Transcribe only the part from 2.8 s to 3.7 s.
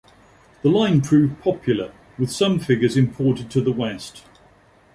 imported to